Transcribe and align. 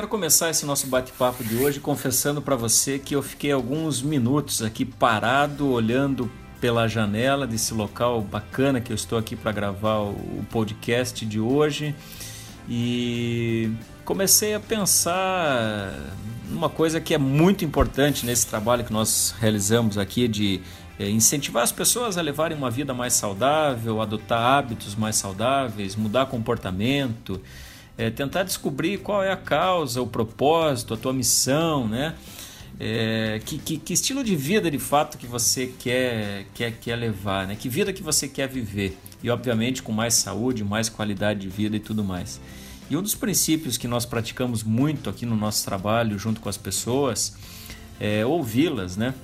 quero 0.00 0.08
começar 0.08 0.48
esse 0.48 0.64
nosso 0.64 0.86
bate-papo 0.86 1.44
de 1.44 1.56
hoje 1.56 1.78
confessando 1.78 2.40
para 2.40 2.56
você 2.56 2.98
que 2.98 3.14
eu 3.14 3.22
fiquei 3.22 3.52
alguns 3.52 4.00
minutos 4.00 4.62
aqui 4.62 4.82
parado, 4.82 5.68
olhando 5.68 6.32
pela 6.58 6.88
janela 6.88 7.46
desse 7.46 7.74
local 7.74 8.22
bacana 8.22 8.80
que 8.80 8.90
eu 8.90 8.94
estou 8.94 9.18
aqui 9.18 9.36
para 9.36 9.52
gravar 9.52 9.98
o 9.98 10.42
podcast 10.50 11.26
de 11.26 11.38
hoje. 11.38 11.94
E 12.66 13.70
comecei 14.02 14.54
a 14.54 14.60
pensar 14.60 15.92
numa 16.48 16.70
coisa 16.70 16.98
que 16.98 17.12
é 17.12 17.18
muito 17.18 17.62
importante 17.62 18.24
nesse 18.24 18.46
trabalho 18.46 18.84
que 18.84 18.92
nós 18.94 19.34
realizamos 19.38 19.98
aqui 19.98 20.26
de 20.26 20.62
é, 20.98 21.10
incentivar 21.10 21.62
as 21.62 21.72
pessoas 21.72 22.16
a 22.16 22.22
levarem 22.22 22.56
uma 22.56 22.70
vida 22.70 22.94
mais 22.94 23.12
saudável, 23.12 24.00
adotar 24.00 24.40
hábitos 24.40 24.94
mais 24.94 25.16
saudáveis, 25.16 25.94
mudar 25.94 26.24
comportamento, 26.24 27.38
é, 27.96 28.10
tentar 28.10 28.42
descobrir 28.42 28.98
qual 28.98 29.22
é 29.22 29.30
a 29.30 29.36
causa, 29.36 30.00
o 30.00 30.06
propósito, 30.06 30.94
a 30.94 30.96
tua 30.96 31.12
missão, 31.12 31.86
né? 31.88 32.14
É, 32.78 33.40
que, 33.44 33.58
que, 33.58 33.76
que, 33.76 33.92
estilo 33.92 34.24
de 34.24 34.34
vida 34.34 34.70
de 34.70 34.78
fato 34.78 35.18
que 35.18 35.26
você 35.26 35.66
quer, 35.78 36.46
quer, 36.54 36.72
quer 36.72 36.96
levar, 36.96 37.46
né? 37.46 37.54
Que 37.54 37.68
vida 37.68 37.92
que 37.92 38.02
você 38.02 38.26
quer 38.26 38.48
viver 38.48 38.96
e 39.22 39.28
obviamente 39.28 39.82
com 39.82 39.92
mais 39.92 40.14
saúde, 40.14 40.64
mais 40.64 40.88
qualidade 40.88 41.40
de 41.40 41.48
vida 41.48 41.76
e 41.76 41.80
tudo 41.80 42.02
mais. 42.02 42.40
E 42.88 42.96
um 42.96 43.02
dos 43.02 43.14
princípios 43.14 43.76
que 43.76 43.86
nós 43.86 44.04
praticamos 44.04 44.62
muito 44.64 45.10
aqui 45.10 45.24
no 45.24 45.36
nosso 45.36 45.64
trabalho 45.64 46.18
junto 46.18 46.40
com 46.40 46.48
as 46.48 46.56
pessoas 46.56 47.36
é 48.00 48.24
ouvi-las, 48.24 48.96
né? 48.96 49.14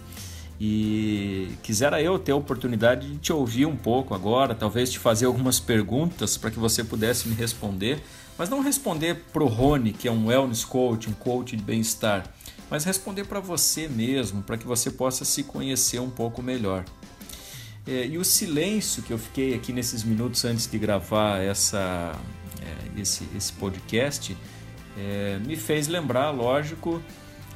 E 0.60 1.48
quisera 1.62 2.00
eu 2.00 2.18
ter 2.18 2.32
a 2.32 2.36
oportunidade 2.36 3.10
de 3.10 3.18
te 3.18 3.32
ouvir 3.32 3.66
um 3.66 3.76
pouco 3.76 4.14
agora, 4.14 4.54
talvez 4.54 4.90
te 4.90 4.98
fazer 4.98 5.26
algumas 5.26 5.60
perguntas 5.60 6.36
para 6.36 6.50
que 6.50 6.58
você 6.58 6.82
pudesse 6.82 7.28
me 7.28 7.34
responder, 7.34 8.02
mas 8.38 8.48
não 8.48 8.60
responder 8.60 9.24
para 9.32 9.42
o 9.42 9.46
Rony, 9.46 9.92
que 9.92 10.08
é 10.08 10.12
um 10.12 10.26
wellness 10.26 10.64
coach, 10.64 11.08
um 11.08 11.12
coach 11.12 11.56
de 11.56 11.62
bem-estar, 11.62 12.30
mas 12.70 12.84
responder 12.84 13.24
para 13.24 13.40
você 13.40 13.88
mesmo, 13.88 14.42
para 14.42 14.58
que 14.58 14.66
você 14.66 14.90
possa 14.90 15.24
se 15.24 15.42
conhecer 15.42 16.00
um 16.00 16.10
pouco 16.10 16.42
melhor. 16.42 16.84
É, 17.86 18.06
e 18.06 18.18
o 18.18 18.24
silêncio 18.24 19.02
que 19.02 19.12
eu 19.12 19.18
fiquei 19.18 19.54
aqui 19.54 19.72
nesses 19.72 20.02
minutos 20.02 20.44
antes 20.44 20.68
de 20.68 20.76
gravar 20.76 21.38
essa, 21.38 22.12
é, 22.60 23.00
esse, 23.00 23.28
esse 23.36 23.52
podcast 23.52 24.36
é, 24.98 25.38
me 25.46 25.56
fez 25.56 25.86
lembrar, 25.86 26.30
lógico, 26.30 27.00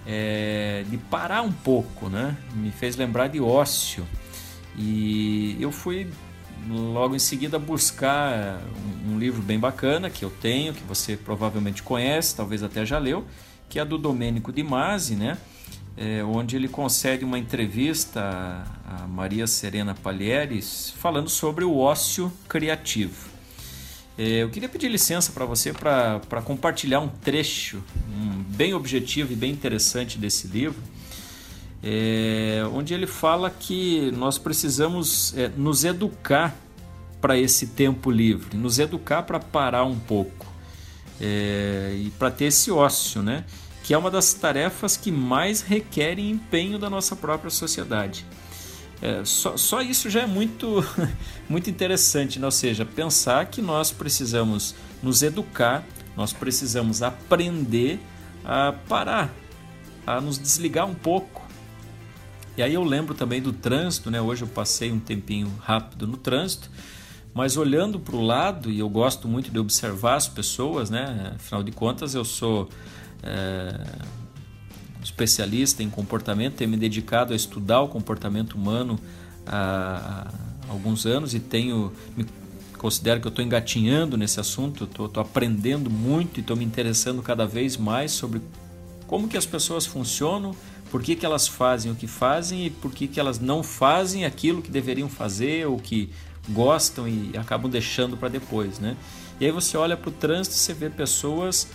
é, 0.06 0.84
de 0.88 0.96
parar 0.96 1.42
um 1.42 1.52
pouco, 1.52 2.08
né? 2.08 2.36
me 2.54 2.70
fez 2.70 2.96
lembrar 2.96 3.28
de 3.28 3.40
ócio. 3.40 4.06
E 4.76 5.56
eu 5.60 5.72
fui 5.72 6.08
logo 6.68 7.14
em 7.14 7.18
seguida 7.18 7.58
buscar 7.58 8.60
um, 9.06 9.14
um 9.14 9.18
livro 9.18 9.42
bem 9.42 9.58
bacana 9.58 10.10
que 10.10 10.24
eu 10.24 10.30
tenho, 10.30 10.74
que 10.74 10.82
você 10.84 11.16
provavelmente 11.16 11.82
conhece, 11.82 12.36
talvez 12.36 12.62
até 12.62 12.84
já 12.84 12.98
leu, 12.98 13.24
que 13.68 13.78
é 13.78 13.84
do 13.84 13.96
Domênico 13.96 14.52
Di 14.52 14.62
Masi, 14.62 15.14
né? 15.14 15.38
É, 15.96 16.22
onde 16.24 16.56
ele 16.56 16.68
concede 16.68 17.24
uma 17.24 17.38
entrevista 17.38 18.64
a 18.86 19.06
Maria 19.06 19.46
Serena 19.46 19.94
Palieres 19.94 20.94
falando 20.96 21.28
sobre 21.28 21.64
o 21.64 21.76
ócio 21.76 22.32
criativo. 22.48 23.28
É, 24.16 24.42
eu 24.42 24.50
queria 24.50 24.68
pedir 24.68 24.88
licença 24.88 25.32
para 25.32 25.44
você 25.44 25.72
para 25.72 26.42
compartilhar 26.44 27.00
um 27.00 27.08
trecho 27.08 27.82
um, 28.08 28.42
bem 28.42 28.74
objetivo 28.74 29.32
e 29.32 29.36
bem 29.36 29.50
interessante 29.50 30.18
desse 30.18 30.46
livro, 30.46 30.80
é, 31.82 32.62
onde 32.72 32.92
ele 32.92 33.06
fala 33.06 33.50
que 33.50 34.10
nós 34.12 34.38
precisamos 34.38 35.36
é, 35.36 35.48
nos 35.48 35.84
educar 35.84 36.54
para 37.20 37.38
esse 37.38 37.68
tempo 37.68 38.10
livre, 38.10 38.56
nos 38.56 38.78
educar 38.78 39.22
para 39.22 39.38
parar 39.38 39.84
um 39.84 39.98
pouco 39.98 40.46
é, 41.20 41.94
e 41.96 42.10
para 42.18 42.30
ter 42.30 42.46
esse 42.46 42.70
ócio, 42.70 43.22
né? 43.22 43.44
que 43.82 43.94
é 43.94 43.98
uma 43.98 44.10
das 44.10 44.32
tarefas 44.32 44.96
que 44.96 45.10
mais 45.10 45.62
requerem 45.62 46.30
empenho 46.30 46.78
da 46.78 46.88
nossa 46.88 47.16
própria 47.16 47.50
sociedade. 47.50 48.24
É, 49.02 49.24
só, 49.24 49.56
só, 49.56 49.80
isso 49.80 50.10
já 50.10 50.22
é 50.22 50.26
muito, 50.26 50.84
muito 51.48 51.70
interessante, 51.70 52.38
né? 52.38 52.46
ou 52.46 52.52
seja, 52.52 52.84
pensar 52.84 53.46
que 53.46 53.62
nós 53.62 53.90
precisamos 53.90 54.74
nos 55.02 55.22
educar, 55.22 55.84
nós 56.16 56.32
precisamos 56.32 57.02
aprender 57.02 57.98
a 58.44 58.72
parar, 58.88 59.34
a 60.06 60.20
nos 60.20 60.38
desligar 60.38 60.86
um 60.86 60.94
pouco. 60.94 61.39
E 62.56 62.62
aí 62.62 62.74
eu 62.74 62.84
lembro 62.84 63.14
também 63.14 63.40
do 63.40 63.52
trânsito, 63.52 64.10
né? 64.10 64.20
hoje 64.20 64.42
eu 64.42 64.48
passei 64.48 64.90
um 64.90 64.98
tempinho 64.98 65.52
rápido 65.60 66.06
no 66.06 66.16
trânsito, 66.16 66.70
mas 67.32 67.56
olhando 67.56 67.98
para 68.00 68.16
o 68.16 68.20
lado, 68.20 68.70
e 68.70 68.78
eu 68.80 68.88
gosto 68.88 69.28
muito 69.28 69.50
de 69.50 69.58
observar 69.58 70.16
as 70.16 70.28
pessoas, 70.28 70.90
né? 70.90 71.32
afinal 71.36 71.62
de 71.62 71.70
contas 71.70 72.14
eu 72.14 72.24
sou 72.24 72.68
é, 73.22 73.86
especialista 75.02 75.82
em 75.82 75.88
comportamento, 75.88 76.56
tenho 76.56 76.70
me 76.70 76.76
dedicado 76.76 77.32
a 77.32 77.36
estudar 77.36 77.80
o 77.80 77.88
comportamento 77.88 78.54
humano 78.54 78.98
há, 79.46 80.30
alguns 80.68 81.04
anos 81.06 81.34
e 81.34 81.40
tenho 81.40 81.92
me 82.16 82.24
considero 82.78 83.20
que 83.20 83.26
eu 83.26 83.30
estou 83.30 83.44
engatinhando 83.44 84.16
nesse 84.16 84.40
assunto, 84.40 84.84
estou 84.84 85.10
aprendendo 85.16 85.90
muito 85.90 86.38
e 86.38 86.40
estou 86.40 86.56
me 86.56 86.64
interessando 86.64 87.22
cada 87.22 87.46
vez 87.46 87.76
mais 87.76 88.12
sobre 88.12 88.40
como 89.06 89.28
que 89.28 89.36
as 89.36 89.44
pessoas 89.44 89.84
funcionam, 89.84 90.54
por 90.90 91.02
que, 91.02 91.14
que 91.14 91.24
elas 91.24 91.46
fazem 91.46 91.92
o 91.92 91.94
que 91.94 92.06
fazem 92.06 92.66
e 92.66 92.70
por 92.70 92.92
que, 92.92 93.06
que 93.06 93.20
elas 93.20 93.38
não 93.38 93.62
fazem 93.62 94.24
aquilo 94.24 94.60
que 94.60 94.70
deveriam 94.70 95.08
fazer 95.08 95.66
ou 95.66 95.78
que 95.78 96.10
gostam 96.48 97.06
e 97.06 97.30
acabam 97.36 97.70
deixando 97.70 98.16
para 98.16 98.28
depois, 98.28 98.78
né? 98.78 98.96
E 99.38 99.46
aí 99.46 99.52
você 99.52 99.76
olha 99.76 99.96
para 99.96 100.10
o 100.10 100.12
trânsito 100.12 100.56
e 100.56 100.58
você 100.58 100.74
vê 100.74 100.90
pessoas 100.90 101.68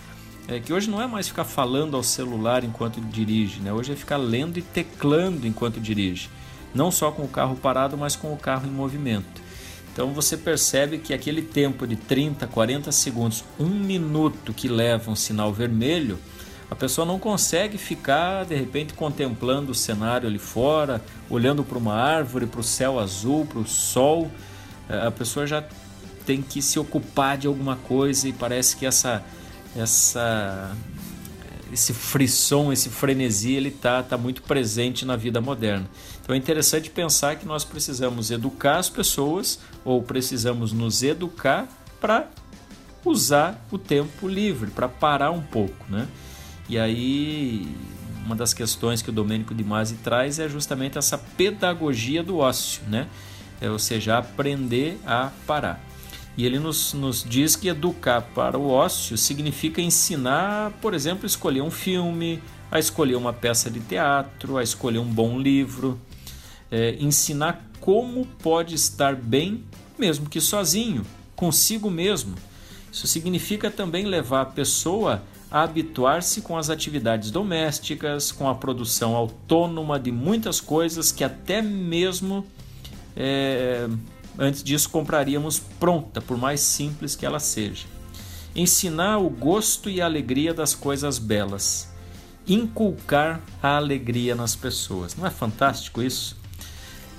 é, 0.48 0.60
que 0.60 0.72
hoje 0.72 0.88
não 0.88 1.02
é 1.02 1.06
mais 1.06 1.26
ficar 1.26 1.44
falando 1.44 1.96
ao 1.96 2.02
celular 2.02 2.62
enquanto 2.62 3.00
dirige, 3.00 3.58
né? 3.58 3.72
hoje 3.72 3.92
é 3.92 3.96
ficar 3.96 4.16
lendo 4.16 4.58
e 4.58 4.62
teclando 4.62 5.46
enquanto 5.46 5.80
dirige, 5.80 6.30
não 6.72 6.92
só 6.92 7.10
com 7.10 7.22
o 7.22 7.28
carro 7.28 7.56
parado, 7.56 7.96
mas 7.96 8.14
com 8.14 8.32
o 8.32 8.36
carro 8.36 8.66
em 8.66 8.70
movimento. 8.70 9.42
Então 9.92 10.12
você 10.12 10.36
percebe 10.36 10.98
que 10.98 11.12
aquele 11.12 11.42
tempo 11.42 11.86
de 11.86 11.96
30, 11.96 12.46
40 12.46 12.92
segundos, 12.92 13.42
um 13.58 13.66
minuto 13.66 14.52
que 14.52 14.68
leva 14.68 15.10
um 15.10 15.16
sinal 15.16 15.52
vermelho, 15.52 16.18
a 16.70 16.74
pessoa 16.74 17.06
não 17.06 17.18
consegue 17.18 17.78
ficar 17.78 18.44
de 18.44 18.54
repente 18.54 18.92
contemplando 18.92 19.70
o 19.72 19.74
cenário 19.74 20.28
ali 20.28 20.38
fora, 20.38 21.02
olhando 21.30 21.62
para 21.62 21.78
uma 21.78 21.94
árvore, 21.94 22.46
para 22.46 22.60
o 22.60 22.64
céu 22.64 22.98
azul, 22.98 23.46
para 23.46 23.60
o 23.60 23.66
sol. 23.66 24.30
É, 24.88 25.06
a 25.06 25.10
pessoa 25.10 25.46
já 25.46 25.64
tem 26.24 26.42
que 26.42 26.60
se 26.60 26.78
ocupar 26.78 27.38
de 27.38 27.46
alguma 27.46 27.76
coisa 27.76 28.28
e 28.28 28.32
parece 28.32 28.76
que 28.76 28.84
essa 28.84 29.22
essa 29.76 30.74
esse 31.72 31.92
frisson, 31.92 32.72
esse 32.72 32.88
frenesi, 32.88 33.52
ele 33.52 33.70
tá, 33.70 34.02
tá 34.02 34.16
muito 34.16 34.42
presente 34.42 35.04
na 35.04 35.16
vida 35.16 35.40
moderna. 35.40 35.88
Então 36.22 36.34
é 36.34 36.38
interessante 36.38 36.90
pensar 36.90 37.36
que 37.36 37.46
nós 37.46 37.64
precisamos 37.64 38.30
educar 38.30 38.78
as 38.78 38.88
pessoas 38.88 39.58
ou 39.84 40.02
precisamos 40.02 40.72
nos 40.72 41.02
educar 41.02 41.68
para 42.00 42.28
usar 43.04 43.64
o 43.70 43.78
tempo 43.78 44.28
livre, 44.28 44.70
para 44.70 44.88
parar 44.88 45.30
um 45.30 45.42
pouco, 45.42 45.84
né? 45.88 46.08
E 46.68 46.78
aí 46.78 47.68
uma 48.26 48.34
das 48.34 48.52
questões 48.52 49.00
que 49.00 49.08
o 49.08 49.12
Domênico 49.12 49.54
de 49.54 49.62
Masi 49.62 49.94
traz 49.96 50.40
é 50.40 50.48
justamente 50.48 50.98
essa 50.98 51.16
pedagogia 51.16 52.24
do 52.24 52.38
ócio, 52.38 52.82
né? 52.88 53.06
É, 53.60 53.70
ou 53.70 53.78
seja, 53.78 54.18
aprender 54.18 54.98
a 55.06 55.30
parar. 55.46 55.80
E 56.36 56.44
ele 56.44 56.58
nos, 56.58 56.92
nos 56.92 57.24
diz 57.24 57.56
que 57.56 57.68
educar 57.68 58.20
para 58.20 58.58
o 58.58 58.68
ócio 58.68 59.16
significa 59.16 59.80
ensinar, 59.80 60.72
por 60.82 60.92
exemplo, 60.92 61.24
a 61.24 61.26
escolher 61.26 61.62
um 61.62 61.70
filme, 61.70 62.42
a 62.70 62.78
escolher 62.78 63.14
uma 63.14 63.32
peça 63.32 63.70
de 63.70 63.80
teatro, 63.80 64.58
a 64.58 64.62
escolher 64.62 64.98
um 64.98 65.06
bom 65.06 65.38
livro, 65.38 65.98
é, 66.70 66.96
ensinar 66.98 67.64
como 67.80 68.26
pode 68.42 68.74
estar 68.74 69.14
bem, 69.14 69.64
mesmo 69.96 70.28
que 70.28 70.40
sozinho, 70.40 71.06
consigo 71.36 71.88
mesmo. 71.88 72.34
Isso 72.92 73.06
significa 73.06 73.70
também 73.70 74.04
levar 74.04 74.42
a 74.42 74.46
pessoa 74.46 75.22
habituar-se 75.62 76.42
com 76.42 76.56
as 76.56 76.70
atividades 76.70 77.30
domésticas, 77.30 78.32
com 78.32 78.48
a 78.48 78.54
produção 78.54 79.14
autônoma 79.14 79.98
de 79.98 80.10
muitas 80.10 80.60
coisas 80.60 81.12
que 81.12 81.22
até 81.24 81.62
mesmo 81.62 82.46
é, 83.16 83.88
Antes 84.38 84.62
disso, 84.62 84.90
compraríamos 84.90 85.58
pronta, 85.58 86.20
por 86.20 86.36
mais 86.36 86.60
simples 86.60 87.16
que 87.16 87.24
ela 87.24 87.40
seja. 87.40 87.86
Ensinar 88.54 89.18
o 89.18 89.30
gosto 89.30 89.88
e 89.88 90.00
a 90.00 90.04
alegria 90.04 90.52
das 90.52 90.74
coisas 90.74 91.18
belas. 91.18 91.90
Inculcar 92.46 93.40
a 93.62 93.76
alegria 93.76 94.34
nas 94.34 94.54
pessoas. 94.54 95.16
Não 95.16 95.26
é 95.26 95.30
fantástico 95.30 96.02
isso? 96.02 96.36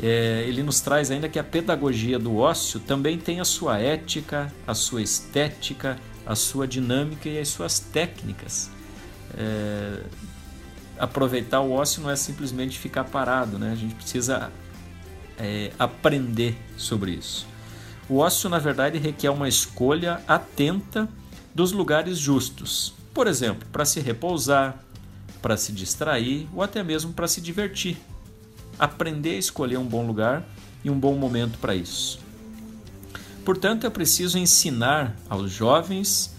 É, 0.02 0.44
ele 0.48 0.62
nos 0.62 0.80
traz 0.80 1.10
ainda 1.10 1.28
que 1.28 1.40
a 1.40 1.44
pedagogia 1.44 2.20
do 2.20 2.38
ócio 2.38 2.80
também 2.80 3.18
tem 3.18 3.40
a 3.40 3.46
sua 3.46 3.80
ética, 3.80 4.54
a 4.66 4.76
sua 4.76 5.02
estética, 5.02 5.98
a 6.26 6.36
sua 6.36 6.68
dinâmica 6.68 7.28
e 7.28 7.40
as 7.40 7.48
suas 7.48 7.80
técnicas. 7.80 8.70
É, 9.36 10.04
aproveitar 11.00 11.62
o 11.62 11.72
ócio 11.72 12.02
não 12.02 12.10
é 12.10 12.16
simplesmente 12.16 12.78
ficar 12.78 13.06
parado, 13.06 13.58
né? 13.58 13.72
A 13.72 13.76
gente 13.76 13.96
precisa 13.96 14.52
é, 15.38 15.72
aprender 15.80 16.56
sobre 16.76 17.12
isso. 17.12 17.48
O 18.10 18.18
ócio, 18.18 18.50
na 18.50 18.60
verdade, 18.60 18.98
requer 18.98 19.30
uma 19.30 19.50
escolha 19.50 20.22
atenta 20.28 21.10
dos 21.54 21.72
lugares 21.72 22.18
justos. 22.18 22.94
Por 23.14 23.28
exemplo, 23.28 23.68
para 23.72 23.84
se 23.84 24.00
repousar, 24.00 24.78
para 25.42 25.58
se 25.58 25.72
distrair 25.72 26.48
ou 26.54 26.62
até 26.62 26.84
mesmo 26.84 27.14
para 27.14 27.28
se 27.28 27.42
divertir. 27.42 27.98
Aprender 28.80 29.36
a 29.36 29.40
escolher 29.40 29.78
um 29.78 29.86
bom 29.86 30.06
lugar 30.06 30.44
e 30.84 30.90
um 30.90 31.00
bom 31.00 31.16
momento 31.16 31.58
para 31.58 31.76
isso. 31.76 32.20
Portanto, 33.44 33.88
é 33.88 33.90
preciso 33.90 34.38
ensinar 34.38 35.16
aos 35.30 35.52
jovens, 35.52 36.36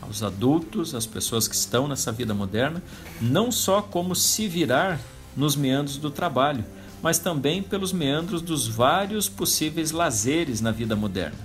aos 0.00 0.22
adultos, 0.22 0.94
às 0.94 1.06
pessoas 1.06 1.48
que 1.48 1.54
estão 1.54 1.88
nessa 1.88 2.12
vida 2.12 2.34
moderna, 2.34 2.82
não 3.20 3.50
só 3.50 3.80
como 3.80 4.14
se 4.14 4.46
virar 4.46 5.00
nos 5.36 5.56
meandros 5.56 5.96
do 5.96 6.10
trabalho, 6.10 6.64
mas 7.02 7.18
também 7.18 7.62
pelos 7.62 7.92
meandros 7.92 8.42
dos 8.42 8.68
vários 8.68 9.28
possíveis 9.28 9.90
lazeres 9.90 10.60
na 10.60 10.70
vida 10.70 10.94
moderna. 10.94 11.38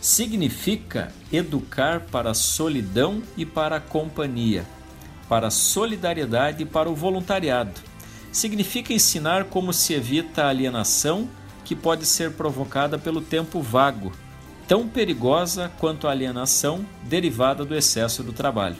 Significa 0.00 1.12
educar 1.32 2.00
para 2.00 2.30
a 2.30 2.34
solidão 2.34 3.22
e 3.36 3.44
para 3.44 3.76
a 3.76 3.80
companhia, 3.80 4.64
para 5.28 5.48
a 5.48 5.50
solidariedade 5.50 6.62
e 6.62 6.66
para 6.66 6.90
o 6.90 6.94
voluntariado. 6.94 7.72
Significa 8.34 8.92
ensinar 8.92 9.44
como 9.44 9.72
se 9.72 9.94
evita 9.94 10.42
a 10.42 10.48
alienação 10.48 11.28
que 11.64 11.76
pode 11.76 12.04
ser 12.04 12.32
provocada 12.32 12.98
pelo 12.98 13.20
tempo 13.20 13.62
vago, 13.62 14.10
tão 14.66 14.88
perigosa 14.88 15.70
quanto 15.78 16.08
a 16.08 16.10
alienação 16.10 16.84
derivada 17.04 17.64
do 17.64 17.76
excesso 17.76 18.24
do 18.24 18.32
trabalho. 18.32 18.76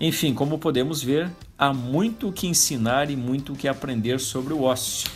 Enfim, 0.00 0.32
como 0.32 0.58
podemos 0.58 1.02
ver, 1.02 1.30
há 1.58 1.74
muito 1.74 2.28
o 2.28 2.32
que 2.32 2.46
ensinar 2.46 3.10
e 3.10 3.16
muito 3.16 3.52
o 3.52 3.56
que 3.56 3.68
aprender 3.68 4.18
sobre 4.18 4.54
o 4.54 4.62
ócio, 4.62 5.10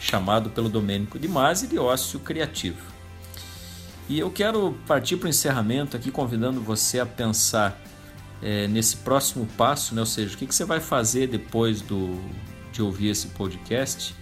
chamado 0.00 0.48
pelo 0.48 0.70
Domênico 0.70 1.18
de 1.18 1.28
Masi 1.28 1.66
de 1.66 1.78
ócio 1.78 2.18
criativo. 2.20 2.80
E 4.08 4.18
eu 4.18 4.30
quero 4.30 4.74
partir 4.86 5.18
para 5.18 5.26
o 5.26 5.30
encerramento 5.30 5.94
aqui, 5.94 6.10
convidando 6.10 6.62
você 6.62 7.00
a 7.00 7.04
pensar 7.04 7.78
é, 8.42 8.66
nesse 8.66 8.96
próximo 8.96 9.46
passo, 9.56 9.94
né? 9.94 10.00
ou 10.00 10.06
seja, 10.06 10.34
o 10.34 10.38
que, 10.38 10.46
que 10.46 10.54
você 10.54 10.64
vai 10.64 10.80
fazer 10.80 11.26
depois 11.26 11.80
do, 11.80 12.18
de 12.72 12.82
ouvir 12.82 13.08
esse 13.08 13.28
podcast. 13.28 14.14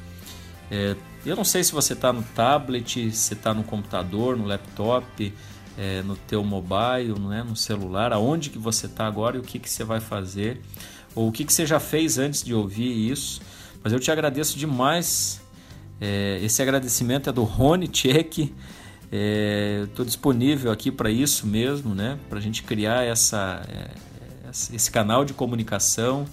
É, 0.70 0.97
eu 1.25 1.37
não 1.37 1.44
sei 1.44 1.62
se 1.65 1.73
você 1.73 1.93
está 1.93 2.12
no 2.12 2.23
tablet, 2.23 3.11
se 3.11 3.35
está 3.35 3.53
no 3.55 3.62
computador, 3.62 4.37
no 4.37 4.47
laptop, 4.47 5.32
é, 5.76 6.03
no 6.03 6.17
teu 6.17 6.43
mobile, 6.43 7.19
né, 7.20 7.43
no 7.43 7.56
celular, 7.56 8.12
aonde 8.12 8.50
que 8.50 8.59
você 8.59 8.87
está 8.87 9.06
agora 9.06 9.37
e 9.37 9.41
o 9.41 9.43
que, 9.43 9.59
que 9.59 9.70
você 9.70 9.85
vai 9.85 10.00
fazer, 10.00 10.61
ou 11.14 11.29
o 11.29 11.32
que, 11.32 11.44
que 11.44 11.53
você 11.53 11.64
já 11.64 11.81
fez 11.81 12.19
antes 12.19 12.43
de 12.43 12.55
ouvir 12.55 13.11
isso. 13.11 13.41
Mas 13.82 13.93
eu 13.93 14.00
te 14.00 14.11
agradeço 14.11 14.59
demais. 14.59 15.41
É, 16.00 16.38
esse 16.43 16.61
agradecimento 16.61 17.31
é 17.31 17.32
do 17.32 17.44
Rony 17.44 17.88
Tchek. 17.88 18.55
Estou 19.11 20.05
é, 20.05 20.07
disponível 20.07 20.71
aqui 20.71 20.91
para 20.91 21.11
isso 21.11 21.47
mesmo, 21.47 21.95
né? 21.95 22.19
Para 22.29 22.39
a 22.39 22.43
gente 22.43 22.63
criar 22.63 23.05
essa, 23.05 23.63
é, 23.69 23.91
esse 24.75 24.91
canal 24.91 25.25
de 25.25 25.33
comunicação, 25.33 26.27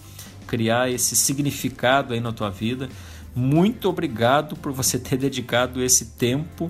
criar 0.45 0.89
esse 0.91 1.15
significado 1.15 2.13
aí 2.13 2.19
na 2.19 2.33
tua 2.33 2.49
vida. 2.49 2.89
Muito 3.33 3.89
obrigado 3.89 4.55
por 4.55 4.71
você 4.73 4.99
ter 4.99 5.17
dedicado 5.17 5.81
esse 5.81 6.05
tempo 6.17 6.69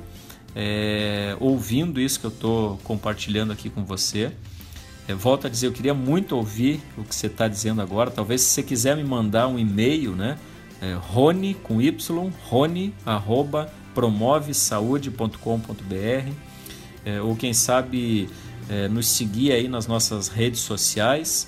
é, 0.55 1.35
ouvindo 1.39 1.99
isso 1.99 2.19
que 2.19 2.25
eu 2.25 2.31
estou 2.31 2.77
compartilhando 2.83 3.51
aqui 3.51 3.69
com 3.69 3.83
você. 3.83 4.31
É, 5.07 5.13
volto 5.13 5.47
a 5.47 5.49
dizer, 5.49 5.67
eu 5.67 5.71
queria 5.71 5.93
muito 5.93 6.35
ouvir 6.35 6.81
o 6.97 7.03
que 7.03 7.13
você 7.13 7.27
está 7.27 7.47
dizendo 7.47 7.81
agora. 7.81 8.09
Talvez 8.09 8.41
se 8.41 8.49
você 8.49 8.63
quiser 8.63 8.95
me 8.95 9.03
mandar 9.03 9.47
um 9.47 9.59
e-mail, 9.59 10.15
né? 10.15 10.37
É, 10.81 10.93
Rony 10.93 11.55
com 11.55 11.81
Y, 11.81 12.31
Rony 12.43 12.93
arroba 13.05 13.71
promovesaude.com.br 13.95 16.55
é, 17.05 17.21
ou 17.21 17.35
quem 17.35 17.53
sabe 17.53 18.27
é, 18.67 18.87
nos 18.87 19.07
seguir 19.07 19.51
aí 19.51 19.67
nas 19.67 19.85
nossas 19.87 20.27
redes 20.27 20.61
sociais, 20.61 21.47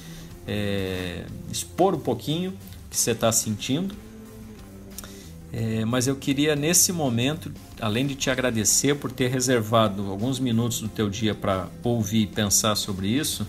é, 0.45 1.23
expor 1.49 1.95
um 1.95 1.99
pouquinho 1.99 2.51
o 2.51 2.89
que 2.89 2.97
você 2.97 3.11
está 3.11 3.31
sentindo. 3.31 3.95
É, 5.51 5.83
mas 5.83 6.05
eu 6.05 6.15
queria 6.15 6.55
nesse 6.55 6.91
momento, 6.93 7.51
além 7.81 8.05
de 8.05 8.15
te 8.15 8.29
agradecer 8.29 8.95
por 8.95 9.11
ter 9.11 9.29
reservado 9.29 10.09
alguns 10.09 10.39
minutos 10.39 10.81
do 10.81 10.87
teu 10.87 11.09
dia 11.09 11.33
para 11.33 11.67
ouvir 11.83 12.23
e 12.23 12.27
pensar 12.27 12.75
sobre 12.75 13.07
isso, 13.07 13.47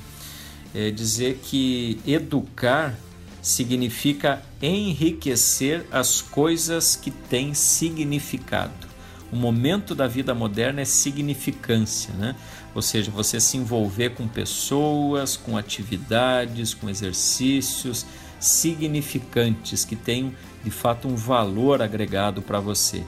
é, 0.75 0.91
dizer 0.91 1.41
que 1.43 2.01
educar 2.07 2.97
significa 3.43 4.43
enriquecer 4.63 5.87
as 5.91 6.21
coisas 6.21 6.97
que 6.97 7.11
têm 7.11 7.55
significado. 7.55 8.89
O 9.33 9.37
momento 9.37 9.95
da 9.95 10.07
vida 10.09 10.35
moderna 10.35 10.81
é 10.81 10.85
significância, 10.85 12.13
né? 12.15 12.35
ou 12.75 12.83
seja, 12.83 13.11
você 13.11 13.39
se 13.39 13.57
envolver 13.57 14.11
com 14.11 14.27
pessoas, 14.27 15.37
com 15.37 15.57
atividades, 15.57 16.75
com 16.75 16.89
exercícios 16.89 18.05
significantes 18.41 19.85
que 19.85 19.95
tenham 19.95 20.33
de 20.63 20.71
fato 20.71 21.09
um 21.09 21.17
valor 21.17 21.83
agregado 21.83 22.43
para 22.43 22.61
você. 22.61 23.05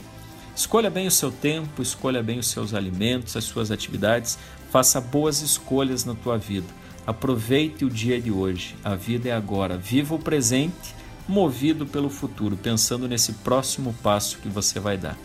Escolha 0.54 0.90
bem 0.90 1.06
o 1.06 1.10
seu 1.10 1.30
tempo, 1.30 1.80
escolha 1.80 2.22
bem 2.22 2.38
os 2.38 2.48
seus 2.48 2.74
alimentos, 2.74 3.36
as 3.36 3.44
suas 3.44 3.70
atividades, 3.70 4.38
faça 4.70 5.00
boas 5.00 5.40
escolhas 5.40 6.04
na 6.04 6.14
tua 6.14 6.36
vida. 6.36 6.66
Aproveite 7.06 7.84
o 7.84 7.90
dia 7.90 8.20
de 8.20 8.30
hoje, 8.30 8.76
a 8.84 8.94
vida 8.94 9.28
é 9.28 9.32
agora. 9.32 9.76
Viva 9.76 10.14
o 10.14 10.18
presente, 10.18 10.94
movido 11.26 11.86
pelo 11.86 12.10
futuro, 12.10 12.56
pensando 12.56 13.08
nesse 13.08 13.32
próximo 13.34 13.94
passo 14.02 14.38
que 14.38 14.48
você 14.48 14.78
vai 14.78 14.96
dar. 14.96 15.16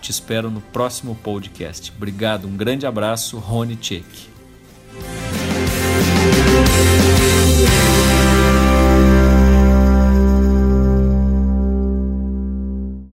Te 0.00 0.10
espero 0.10 0.50
no 0.50 0.60
próximo 0.60 1.14
podcast. 1.14 1.92
Obrigado, 1.96 2.46
um 2.46 2.56
grande 2.56 2.86
abraço, 2.86 3.38
Rony 3.38 3.76
Tchek. 3.76 4.30